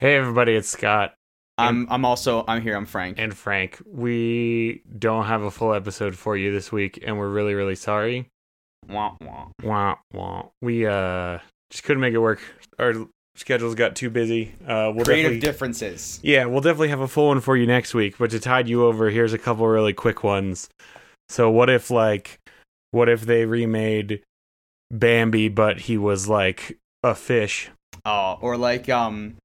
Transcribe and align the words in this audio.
Hey 0.00 0.14
everybody, 0.14 0.54
it's 0.54 0.68
Scott 0.68 1.14
I'm 1.58 1.88
I'm 1.90 2.04
also 2.04 2.44
I'm 2.46 2.62
here. 2.62 2.76
I'm 2.76 2.86
Frank. 2.86 3.18
and 3.18 3.36
Frank. 3.36 3.82
We 3.84 4.82
don't 4.96 5.24
have 5.24 5.42
a 5.42 5.50
full 5.50 5.74
episode 5.74 6.14
for 6.14 6.36
you 6.36 6.52
this 6.52 6.70
week, 6.70 7.02
and 7.04 7.18
we're 7.18 7.28
really, 7.28 7.54
really 7.54 7.74
sorry. 7.74 8.28
Wah, 8.88 9.16
wah. 9.20 9.48
Wah 9.64 9.96
wah. 10.12 10.46
We 10.62 10.86
uh 10.86 11.38
just 11.70 11.82
couldn't 11.82 12.00
make 12.00 12.14
it 12.14 12.20
work. 12.20 12.40
Our 12.78 12.94
schedules 13.34 13.74
got 13.74 13.96
too 13.96 14.08
busy. 14.08 14.54
Uh, 14.64 14.92
we'll 14.94 15.04
Creative 15.04 15.40
differences. 15.40 16.20
yeah, 16.22 16.44
we'll 16.44 16.60
definitely 16.60 16.90
have 16.90 17.00
a 17.00 17.08
full 17.08 17.26
one 17.26 17.40
for 17.40 17.56
you 17.56 17.66
next 17.66 17.92
week. 17.92 18.18
But 18.18 18.30
to 18.30 18.38
tide 18.38 18.68
you 18.68 18.86
over, 18.86 19.10
here's 19.10 19.32
a 19.32 19.38
couple 19.38 19.66
really 19.66 19.94
quick 19.94 20.22
ones. 20.22 20.68
So 21.28 21.50
what 21.50 21.68
if 21.68 21.90
like, 21.90 22.38
what 22.92 23.08
if 23.08 23.22
they 23.22 23.46
remade 23.46 24.22
Bambi, 24.92 25.48
but 25.48 25.80
he 25.80 25.98
was 25.98 26.28
like 26.28 26.78
a 27.02 27.16
fish? 27.16 27.70
Oh, 28.04 28.38
or 28.40 28.56
like 28.56 28.88
um, 28.88 29.36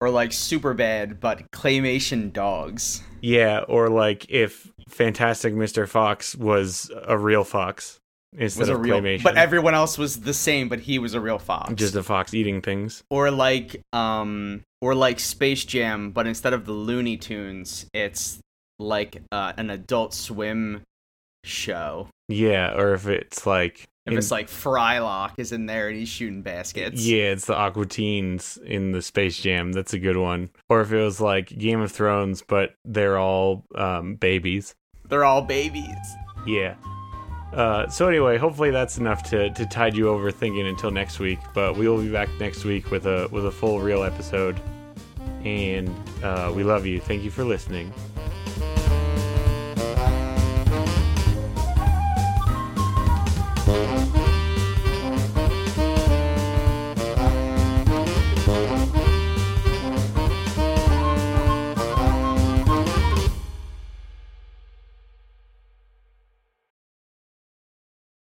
or 0.00 0.10
like 0.10 0.30
Superbad, 0.30 1.20
but 1.20 1.50
claymation 1.52 2.32
dogs. 2.32 3.02
Yeah, 3.20 3.60
or 3.60 3.88
like 3.88 4.26
if 4.28 4.70
Fantastic 4.88 5.54
Mr. 5.54 5.88
Fox 5.88 6.34
was 6.36 6.90
a 7.06 7.16
real 7.16 7.44
fox 7.44 7.98
instead 8.36 8.60
Was 8.62 8.68
a 8.68 8.74
of 8.74 8.80
real, 8.80 9.00
claymation. 9.00 9.22
but 9.22 9.36
everyone 9.36 9.74
else 9.74 9.96
was 9.96 10.20
the 10.20 10.34
same, 10.34 10.68
but 10.68 10.80
he 10.80 10.98
was 10.98 11.14
a 11.14 11.20
real 11.20 11.38
fox. 11.38 11.72
just 11.74 11.94
a 11.94 12.02
fox 12.02 12.34
eating 12.34 12.60
things. 12.60 13.02
or 13.10 13.30
like 13.30 13.80
um, 13.92 14.62
or 14.80 14.94
like 14.94 15.20
Space 15.20 15.64
Jam, 15.64 16.10
but 16.10 16.26
instead 16.26 16.52
of 16.52 16.66
the 16.66 16.72
Looney 16.72 17.16
Tunes, 17.16 17.86
it's 17.94 18.38
like 18.78 19.22
uh, 19.32 19.52
an 19.56 19.70
Adult 19.70 20.12
Swim 20.14 20.82
show. 21.44 22.08
Yeah, 22.28 22.74
or 22.76 22.94
if 22.94 23.06
it's 23.06 23.46
like 23.46 23.84
If 24.06 24.18
it's 24.18 24.30
like 24.30 24.48
Frylock 24.48 25.32
is 25.38 25.52
in 25.52 25.64
there 25.64 25.88
and 25.88 25.96
he's 25.96 26.10
shooting 26.10 26.42
baskets. 26.42 27.06
yeah, 27.06 27.30
it's 27.32 27.46
the 27.46 27.54
Aqua 27.54 27.86
Teens 27.86 28.58
in 28.64 28.92
the 28.92 29.00
Space 29.00 29.38
Jam. 29.38 29.72
That's 29.72 29.94
a 29.94 29.98
good 29.98 30.18
one. 30.18 30.50
Or 30.68 30.82
if 30.82 30.92
it 30.92 31.02
was 31.02 31.22
like 31.22 31.48
Game 31.48 31.80
of 31.80 31.90
Thrones, 31.90 32.42
but 32.42 32.74
they're 32.84 33.16
all 33.16 33.64
um, 33.74 34.16
babies. 34.16 34.74
They're 35.08 35.24
all 35.24 35.40
babies. 35.40 35.96
Yeah. 36.46 36.74
Uh, 37.54 37.88
so 37.88 38.08
anyway, 38.08 38.36
hopefully 38.36 38.70
that's 38.70 38.98
enough 38.98 39.22
to, 39.30 39.48
to 39.50 39.64
tide 39.66 39.96
you 39.96 40.08
over 40.08 40.30
thinking 40.30 40.66
until 40.66 40.90
next 40.90 41.18
week. 41.18 41.38
But 41.54 41.76
we 41.76 41.88
will 41.88 42.02
be 42.02 42.10
back 42.10 42.28
next 42.40 42.64
week 42.64 42.90
with 42.90 43.06
a 43.06 43.28
with 43.30 43.46
a 43.46 43.50
full 43.50 43.80
real 43.80 44.02
episode. 44.02 44.60
And 45.44 45.88
uh, 46.22 46.52
we 46.54 46.64
love 46.64 46.84
you. 46.84 47.00
Thank 47.00 47.22
you 47.22 47.30
for 47.30 47.44
listening. 47.44 47.92